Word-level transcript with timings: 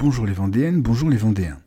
Bonjour 0.00 0.24
les 0.24 0.32
Vendéennes, 0.32 0.80
bonjour 0.80 1.10
les 1.10 1.18
Vendéens. 1.18 1.60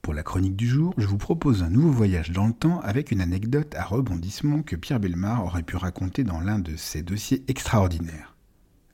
Pour 0.00 0.14
la 0.14 0.22
chronique 0.22 0.56
du 0.56 0.66
jour, 0.66 0.94
je 0.96 1.06
vous 1.06 1.18
propose 1.18 1.62
un 1.62 1.68
nouveau 1.68 1.90
voyage 1.90 2.30
dans 2.30 2.46
le 2.46 2.54
temps 2.54 2.80
avec 2.80 3.10
une 3.10 3.20
anecdote 3.20 3.74
à 3.74 3.84
rebondissement 3.84 4.62
que 4.62 4.74
Pierre 4.74 5.00
Belmar 5.00 5.44
aurait 5.44 5.62
pu 5.62 5.76
raconter 5.76 6.24
dans 6.24 6.40
l'un 6.40 6.58
de 6.58 6.76
ses 6.76 7.02
dossiers 7.02 7.44
extraordinaires. 7.46 8.38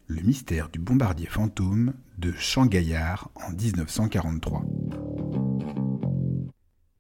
Le 0.08 0.22
mystère 0.22 0.71
du 0.71 0.81
bombardier 0.81 1.29
fantôme 1.29 1.95
de 2.19 2.33
Champ-Gaillard 2.33 3.31
en 3.37 3.53
1943. 3.53 4.65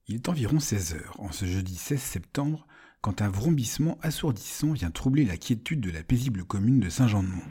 Il 0.06 0.14
est 0.14 0.28
environ 0.28 0.60
16 0.60 0.94
heures, 0.94 1.16
en 1.18 1.32
ce 1.32 1.44
jeudi 1.44 1.74
16 1.74 2.00
septembre, 2.00 2.68
quand 3.00 3.20
un 3.20 3.28
vrombissement 3.28 3.98
assourdissant 4.00 4.74
vient 4.74 4.92
troubler 4.92 5.24
la 5.24 5.36
quiétude 5.36 5.80
de 5.80 5.90
la 5.90 6.04
paisible 6.04 6.44
commune 6.44 6.78
de 6.78 6.88
Saint-Jean-de-Mont. 6.88 7.42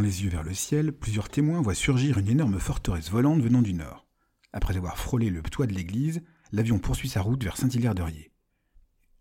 Les 0.00 0.24
yeux 0.24 0.30
vers 0.30 0.42
le 0.42 0.54
ciel, 0.54 0.92
plusieurs 0.92 1.28
témoins 1.28 1.60
voient 1.60 1.74
surgir 1.74 2.16
une 2.16 2.28
énorme 2.28 2.58
forteresse 2.58 3.10
volante 3.10 3.42
venant 3.42 3.60
du 3.60 3.74
nord. 3.74 4.06
Après 4.52 4.76
avoir 4.76 4.96
frôlé 4.96 5.28
le 5.28 5.42
toit 5.42 5.66
de 5.66 5.74
l'église, 5.74 6.22
l'avion 6.52 6.78
poursuit 6.78 7.08
sa 7.08 7.20
route 7.20 7.44
vers 7.44 7.58
Saint-Hilaire-de-Riez. 7.58 8.32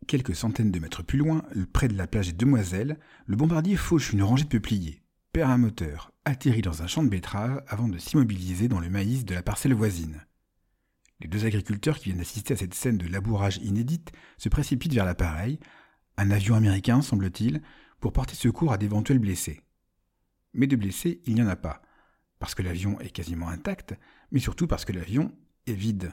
Quelques 0.07 0.35
centaines 0.35 0.71
de 0.71 0.79
mètres 0.79 1.03
plus 1.03 1.17
loin, 1.17 1.43
près 1.73 1.89
de 1.89 1.97
la 1.97 2.07
plage 2.07 2.27
des 2.27 2.33
Demoiselles, 2.33 2.97
le 3.25 3.35
bombardier 3.35 3.75
fauche 3.75 4.13
une 4.13 4.23
rangée 4.23 4.45
de 4.45 4.49
peupliers, 4.49 5.03
perd 5.33 5.51
un 5.51 5.57
moteur, 5.57 6.11
atterrit 6.23 6.61
dans 6.61 6.81
un 6.81 6.87
champ 6.87 7.03
de 7.03 7.09
betteraves 7.09 7.61
avant 7.67 7.89
de 7.89 7.97
s'immobiliser 7.97 8.69
dans 8.69 8.79
le 8.79 8.89
maïs 8.89 9.25
de 9.25 9.35
la 9.35 9.43
parcelle 9.43 9.73
voisine. 9.73 10.25
Les 11.19 11.27
deux 11.27 11.45
agriculteurs 11.45 11.99
qui 11.99 12.05
viennent 12.05 12.21
assister 12.21 12.53
à 12.53 12.57
cette 12.57 12.73
scène 12.73 12.97
de 12.97 13.07
labourage 13.07 13.57
inédite 13.57 14.13
se 14.37 14.47
précipitent 14.47 14.93
vers 14.93 15.05
l'appareil, 15.05 15.59
un 16.15 16.31
avion 16.31 16.55
américain 16.55 17.01
semble-t-il, 17.01 17.61
pour 17.99 18.13
porter 18.13 18.35
secours 18.35 18.71
à 18.71 18.77
d'éventuels 18.77 19.19
blessés. 19.19 19.61
Mais 20.53 20.67
de 20.67 20.75
blessés, 20.75 21.21
il 21.25 21.35
n'y 21.35 21.41
en 21.41 21.47
a 21.47 21.55
pas, 21.55 21.81
parce 22.39 22.55
que 22.55 22.61
l'avion 22.61 22.99
est 22.99 23.11
quasiment 23.11 23.49
intact, 23.49 23.95
mais 24.31 24.39
surtout 24.39 24.67
parce 24.67 24.85
que 24.85 24.93
l'avion 24.93 25.31
est 25.67 25.73
vide. 25.73 26.11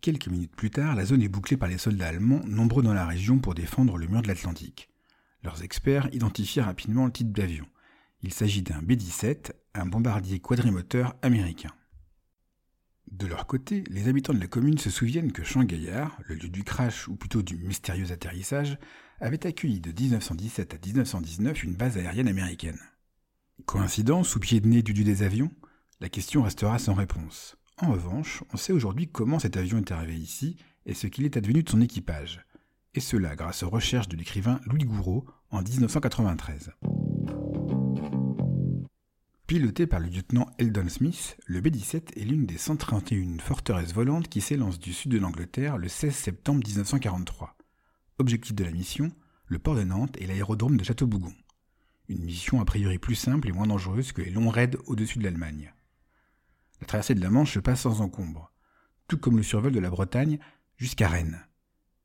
Quelques 0.00 0.28
minutes 0.28 0.54
plus 0.54 0.70
tard, 0.70 0.94
la 0.94 1.04
zone 1.04 1.22
est 1.22 1.28
bouclée 1.28 1.56
par 1.56 1.68
les 1.68 1.78
soldats 1.78 2.08
allemands, 2.08 2.40
nombreux 2.46 2.82
dans 2.82 2.94
la 2.94 3.06
région 3.06 3.38
pour 3.38 3.54
défendre 3.54 3.98
le 3.98 4.06
mur 4.06 4.22
de 4.22 4.28
l'Atlantique. 4.28 4.88
Leurs 5.42 5.62
experts 5.62 6.08
identifient 6.12 6.60
rapidement 6.60 7.06
le 7.06 7.12
type 7.12 7.32
d'avion. 7.32 7.66
Il 8.22 8.32
s'agit 8.32 8.62
d'un 8.62 8.80
B-17, 8.80 9.52
un 9.74 9.86
bombardier 9.86 10.40
quadrimoteur 10.40 11.14
américain. 11.22 11.70
De 13.10 13.26
leur 13.26 13.46
côté, 13.46 13.84
les 13.90 14.08
habitants 14.08 14.34
de 14.34 14.40
la 14.40 14.46
commune 14.46 14.78
se 14.78 14.90
souviennent 14.90 15.32
que 15.32 15.42
Champ-Gaillard, 15.42 16.18
le 16.26 16.34
lieu 16.34 16.48
du 16.48 16.62
crash 16.62 17.08
ou 17.08 17.16
plutôt 17.16 17.42
du 17.42 17.56
mystérieux 17.56 18.12
atterrissage, 18.12 18.78
avait 19.20 19.46
accueilli 19.46 19.80
de 19.80 19.90
1917 19.90 20.74
à 20.74 20.86
1919 20.86 21.64
une 21.64 21.74
base 21.74 21.96
aérienne 21.96 22.28
américaine. 22.28 22.78
Coïncidence 23.64 24.36
ou 24.36 24.40
pied 24.40 24.60
de 24.60 24.68
nez 24.68 24.82
du 24.82 24.92
dieu 24.92 25.04
des 25.04 25.22
avions 25.22 25.50
La 26.00 26.08
question 26.08 26.42
restera 26.42 26.78
sans 26.78 26.94
réponse. 26.94 27.56
En 27.78 27.92
revanche, 27.92 28.42
on 28.52 28.56
sait 28.56 28.72
aujourd'hui 28.72 29.08
comment 29.08 29.38
cet 29.38 29.56
avion 29.56 29.78
est 29.78 29.92
arrivé 29.92 30.16
ici 30.16 30.56
et 30.84 30.94
ce 30.94 31.06
qu'il 31.06 31.24
est 31.24 31.36
advenu 31.36 31.62
de 31.62 31.68
son 31.68 31.80
équipage. 31.80 32.44
Et 32.94 33.00
cela 33.00 33.36
grâce 33.36 33.62
aux 33.62 33.70
recherches 33.70 34.08
de 34.08 34.16
l'écrivain 34.16 34.60
Louis 34.66 34.84
Gouraud 34.84 35.24
en 35.50 35.62
1993. 35.62 36.72
Piloté 39.48 39.86
par 39.86 39.98
le 39.98 40.08
lieutenant 40.08 40.46
Eldon 40.58 40.90
Smith, 40.90 41.38
le 41.46 41.62
B-17 41.62 42.18
est 42.18 42.24
l'une 42.24 42.44
des 42.44 42.58
131 42.58 43.38
forteresses 43.38 43.94
volantes 43.94 44.28
qui 44.28 44.42
s'élancent 44.42 44.78
du 44.78 44.92
sud 44.92 45.10
de 45.10 45.16
l'Angleterre 45.16 45.78
le 45.78 45.88
16 45.88 46.14
septembre 46.14 46.62
1943. 46.66 47.56
Objectif 48.18 48.54
de 48.54 48.62
la 48.62 48.70
mission, 48.70 49.10
le 49.46 49.58
port 49.58 49.74
de 49.74 49.84
Nantes 49.84 50.18
et 50.18 50.26
l'aérodrome 50.26 50.76
de 50.76 50.84
Château-Bougon. 50.84 51.32
Une 52.10 52.24
mission 52.24 52.60
a 52.60 52.66
priori 52.66 52.98
plus 52.98 53.14
simple 53.14 53.48
et 53.48 53.52
moins 53.52 53.66
dangereuse 53.66 54.12
que 54.12 54.20
les 54.20 54.28
longs 54.28 54.50
raids 54.50 54.76
au-dessus 54.84 55.18
de 55.18 55.24
l'Allemagne. 55.24 55.72
La 56.82 56.86
traversée 56.86 57.14
de 57.14 57.22
la 57.22 57.30
Manche 57.30 57.54
se 57.54 57.58
passe 57.58 57.80
sans 57.80 58.02
encombre, 58.02 58.52
tout 59.08 59.16
comme 59.16 59.38
le 59.38 59.42
survol 59.42 59.72
de 59.72 59.80
la 59.80 59.88
Bretagne 59.88 60.38
jusqu'à 60.76 61.08
Rennes. 61.08 61.42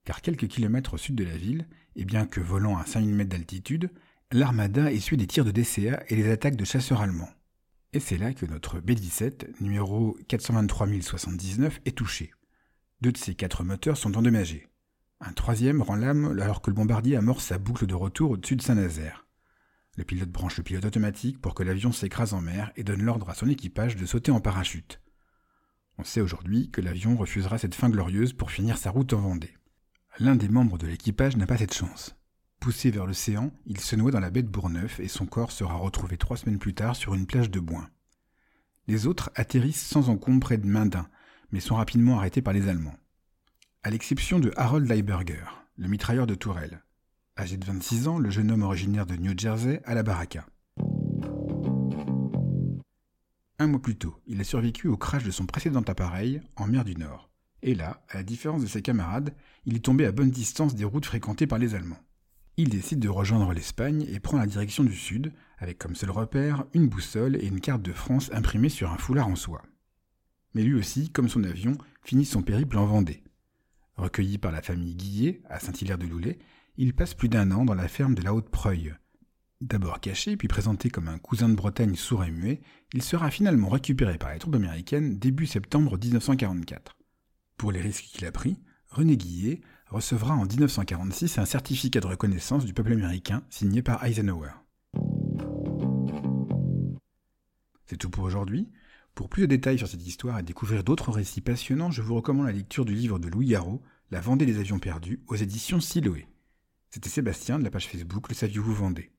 Car 0.06 0.22
quelques 0.22 0.47
kilomètres 0.47 0.94
au 0.94 0.97
sud 0.97 1.16
de 1.16 1.25
la 1.25 1.35
ville, 1.35 1.67
et 1.97 2.06
bien 2.06 2.25
que 2.25 2.40
volant 2.40 2.78
à 2.78 2.85
5000 2.85 3.13
mètres 3.13 3.31
d'altitude, 3.31 3.91
l'armada 4.31 4.91
essuie 4.91 5.17
des 5.17 5.28
tirs 5.28 5.46
de 5.46 5.51
DCA 5.51 6.03
et 6.07 6.16
des 6.16 6.31
attaques 6.31 6.56
de 6.56 6.66
chasseurs 6.66 7.01
allemands. 7.01 7.29
Et 7.93 7.99
c'est 7.99 8.17
là 8.17 8.33
que 8.33 8.47
notre 8.47 8.79
B-17, 8.79 9.61
numéro 9.61 10.17
423079, 10.27 11.79
est 11.85 11.95
touché. 11.95 12.33
Deux 13.01 13.11
de 13.11 13.17
ses 13.17 13.35
quatre 13.35 13.63
moteurs 13.63 13.97
sont 13.97 14.17
endommagés. 14.17 14.67
Un 15.21 15.31
troisième 15.31 15.83
rend 15.83 15.95
l'âme 15.95 16.39
alors 16.41 16.63
que 16.63 16.71
le 16.71 16.75
bombardier 16.75 17.15
amorce 17.15 17.45
sa 17.45 17.59
boucle 17.59 17.85
de 17.85 17.93
retour 17.93 18.31
au-dessus 18.31 18.55
de 18.55 18.63
Saint-Nazaire. 18.63 19.27
Le 19.95 20.03
pilote 20.03 20.31
branche 20.31 20.57
le 20.57 20.63
pilote 20.63 20.85
automatique 20.85 21.39
pour 21.39 21.53
que 21.53 21.61
l'avion 21.61 21.91
s'écrase 21.91 22.33
en 22.33 22.41
mer 22.41 22.71
et 22.75 22.83
donne 22.83 23.03
l'ordre 23.03 23.29
à 23.29 23.35
son 23.35 23.47
équipage 23.47 23.95
de 23.95 24.07
sauter 24.07 24.31
en 24.31 24.41
parachute. 24.41 24.99
On 25.99 26.03
sait 26.03 26.21
aujourd'hui 26.21 26.71
que 26.71 26.81
l'avion 26.81 27.15
refusera 27.15 27.59
cette 27.59 27.75
fin 27.75 27.91
glorieuse 27.91 28.33
pour 28.33 28.49
finir 28.49 28.79
sa 28.79 28.89
route 28.89 29.13
en 29.13 29.21
Vendée. 29.21 29.53
L'un 30.17 30.35
des 30.35 30.49
membres 30.49 30.79
de 30.79 30.87
l'équipage 30.87 31.37
n'a 31.37 31.45
pas 31.45 31.57
cette 31.57 31.75
chance. 31.75 32.15
Poussé 32.63 32.91
vers 32.91 33.06
l'océan, 33.06 33.51
il 33.66 33.81
se 33.81 33.97
noie 33.97 34.09
dans 34.09 34.22
la 34.22 34.29
baie 34.29 34.41
de 34.41 34.47
Bourneuf 34.47 35.01
et 35.01 35.09
son 35.09 35.25
corps 35.25 35.51
sera 35.51 35.75
retrouvé 35.75 36.16
trois 36.16 36.38
semaines 36.38 36.59
plus 36.59 36.74
tard 36.74 36.96
sur 36.96 37.13
une 37.13 37.25
plage 37.25 37.51
de 37.51 37.59
Boin. 37.59 37.90
Les 38.88 39.06
autres 39.06 39.31
atterrissent 39.35 39.85
sans 39.85 40.07
encombre 40.07 40.40
près 40.40 40.57
de 40.57 40.66
Mindin, 40.66 41.09
mais 41.52 41.59
sont 41.59 41.75
rapidement 41.75 42.19
arrêtés 42.19 42.41
par 42.41 42.53
les 42.53 42.69
Allemands 42.69 42.96
à 43.84 43.90
l'exception 43.90 44.40
de 44.40 44.53
Harold 44.56 44.90
Leiberger, 44.90 45.44
le 45.75 45.90
mitrailleur 45.90 46.25
de 46.25 46.35
Tourelle. 46.35 46.81
Âgé 47.38 47.57
de 47.57 47.66
26 47.66 48.07
ans, 48.07 48.18
le 48.18 48.29
jeune 48.29 48.50
homme 48.50 48.63
originaire 48.63 49.06
de 49.06 49.18
New 49.18 49.38
Jersey 49.38 49.81
à 49.84 49.94
la 49.94 50.03
baraka. 50.03 50.46
Un 53.59 53.68
mois 53.68 53.81
plus 53.81 53.97
tôt, 53.97 54.22
il 54.25 54.40
a 54.40 54.46
survécu 54.46 54.88
au 54.88 54.96
crash 54.96 55.25
de 55.25 55.31
son 55.31 55.46
précédent 55.46 55.81
appareil 55.81 56.41
en 56.56 56.68
mer 56.68 56.85
du 56.85 56.96
Nord. 56.96 57.29
Et 57.62 57.75
là, 57.75 58.06
à 58.07 58.19
la 58.19 58.23
différence 58.23 58.62
de 58.62 58.68
ses 58.68 58.81
camarades, 58.81 59.35
il 59.66 59.75
est 59.75 59.84
tombé 59.84 60.06
à 60.06 60.13
bonne 60.13 60.31
distance 60.31 60.75
des 60.75 60.85
routes 60.85 61.06
fréquentées 61.06 61.47
par 61.47 61.59
les 61.59 61.75
Allemands. 61.75 62.00
Il 62.56 62.69
décide 62.69 63.00
de 63.00 63.09
rejoindre 63.09 63.52
l'Espagne 63.52 64.06
et 64.08 64.19
prend 64.19 64.38
la 64.38 64.46
direction 64.46 64.84
du 64.84 64.96
sud, 64.96 65.34
avec 65.58 65.80
comme 65.80 65.96
seul 65.96 66.12
repère 66.12 66.66
une 66.74 66.88
boussole 66.88 67.36
et 67.38 67.47
une 67.47 67.62
carte 67.62 67.81
de 67.81 67.94
France 67.94 68.30
imprimée 68.31 68.69
sur 68.69 68.91
un 68.91 68.97
foulard 68.97 69.28
en 69.28 69.36
soie. 69.36 69.64
Mais 70.53 70.62
lui 70.62 70.75
aussi, 70.75 71.09
comme 71.09 71.30
son 71.30 71.44
avion, 71.44 71.75
finit 72.03 72.25
son 72.25 72.44
périple 72.44 72.78
en 72.78 72.86
Vendée. 72.86 73.24
Recueilli 73.96 74.38
par 74.38 74.52
la 74.52 74.62
famille 74.62 74.96
Guillet 74.96 75.41
à 75.50 75.59
Saint-Hilaire-de-Loulay, 75.59 76.38
il 76.78 76.94
passe 76.94 77.16
plus 77.16 77.30
d'un 77.30 77.50
an 77.50 77.66
dans 77.66 77.74
la 77.74 77.88
ferme 77.88 78.14
de 78.14 78.22
la 78.22 78.36
Haute-Preuille. 78.36 78.94
D'abord 79.62 80.00
caché, 80.00 80.38
puis 80.38 80.47
présenté 80.47 80.90
comme 80.90 81.08
un 81.08 81.18
cousin 81.18 81.50
de 81.50 81.56
Bretagne 81.56 81.96
sourd 81.96 82.24
et 82.24 82.31
muet, 82.31 82.62
il 82.94 83.02
sera 83.02 83.31
finalement 83.31 83.70
récupéré 83.70 84.20
par 84.20 84.31
les 84.31 84.40
troupes 84.40 84.56
américaines 84.56 85.18
début 85.18 85.47
septembre 85.47 85.97
1944. 85.97 86.97
Pour 87.58 87.72
les 87.72 87.81
risques 87.81 88.06
qu'il 88.06 88.25
a 88.25 88.31
pris, 88.31 88.59
René 88.90 89.18
Guillet 89.18 89.62
recevra 89.93 90.33
en 90.33 90.45
1946 90.45 91.37
un 91.37 91.45
certificat 91.45 91.99
de 91.99 92.07
reconnaissance 92.07 92.65
du 92.65 92.73
peuple 92.73 92.93
américain 92.93 93.43
signé 93.51 93.83
par 93.83 94.03
Eisenhower. 94.03 94.49
C'est 97.85 97.97
tout 97.97 98.09
pour 98.09 98.23
aujourd'hui. 98.23 98.71
Pour 99.13 99.29
plus 99.29 99.43
de 99.43 99.47
détails 99.47 99.77
sur 99.77 99.87
cette 99.87 100.05
histoire 100.05 100.39
et 100.39 100.43
découvrir 100.43 100.83
d'autres 100.83 101.11
récits 101.11 101.41
passionnants, 101.41 101.91
je 101.91 102.01
vous 102.01 102.15
recommande 102.15 102.47
la 102.47 102.51
lecture 102.51 102.85
du 102.85 102.95
livre 102.95 103.19
de 103.19 103.27
Louis 103.27 103.45
Garot, 103.45 103.83
La 104.09 104.19
Vendée 104.19 104.47
des 104.47 104.57
avions 104.57 104.79
perdus, 104.79 105.21
aux 105.27 105.35
éditions 105.35 105.79
Siloé. 105.79 106.27
C'était 106.89 107.09
Sébastien 107.09 107.59
de 107.59 107.63
la 107.63 107.69
page 107.69 107.87
Facebook 107.87 108.29
Le 108.29 108.35
Saviez-vous 108.35 108.73
Vendée. 108.73 109.11